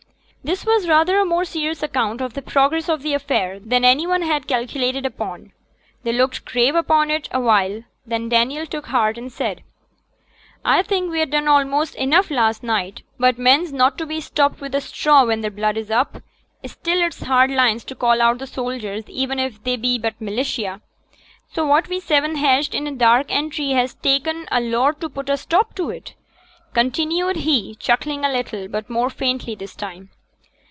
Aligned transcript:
This 0.43 0.65
was 0.65 0.87
rather 0.89 1.19
a 1.19 1.25
more 1.25 1.45
serious 1.45 1.83
account 1.83 2.19
of 2.19 2.33
the 2.33 2.41
progress 2.41 2.89
of 2.89 3.03
the 3.03 3.13
affair 3.13 3.59
than 3.59 3.85
any 3.85 4.07
one 4.07 4.23
had 4.23 4.47
calculated 4.47 5.05
upon. 5.05 5.51
They 6.01 6.11
looked 6.13 6.45
grave 6.45 6.73
upon 6.73 7.11
it 7.11 7.29
awhile, 7.31 7.83
then 8.07 8.27
Daniel 8.27 8.65
took 8.65 8.87
heart 8.87 9.19
and 9.19 9.31
said, 9.31 9.61
'A 10.65 10.81
think 10.85 11.11
we'd 11.11 11.29
done 11.29 11.47
a'most 11.47 11.93
enough 11.93 12.31
last 12.31 12.63
neet; 12.63 13.03
but 13.19 13.37
men's 13.37 13.71
not 13.71 13.99
to 13.99 14.07
be 14.07 14.19
stopped 14.19 14.59
wi' 14.61 14.71
a 14.73 14.81
straw 14.81 15.25
when 15.25 15.41
their 15.41 15.51
blood 15.51 15.77
is 15.77 15.91
up; 15.91 16.23
still 16.65 17.03
it's 17.03 17.21
hard 17.21 17.51
lines 17.51 17.83
to 17.83 17.93
call 17.93 18.19
out 18.19 18.39
t' 18.39 18.47
sojers, 18.47 19.07
even 19.07 19.37
if 19.37 19.63
they 19.63 19.75
be 19.77 19.99
but 19.99 20.19
militia. 20.19 20.81
So 21.53 21.67
what 21.67 21.87
we 21.87 21.99
seven 21.99 22.33
hatched 22.37 22.73
in 22.73 22.87
a 22.87 22.91
dark 22.91 23.27
entry 23.29 23.73
has 23.73 23.93
ta'en 23.93 24.47
a 24.51 24.59
lord 24.59 24.99
to 25.01 25.09
put 25.09 25.29
a 25.29 25.37
stop 25.37 25.75
to 25.75 25.91
't!' 25.93 26.15
continued 26.73 27.35
he, 27.35 27.75
chuckling 27.75 28.25
a 28.25 28.31
little, 28.33 28.67
but 28.67 28.89
more 28.89 29.11
faintly 29.11 29.53
this 29.53 29.75
time. 29.75 30.09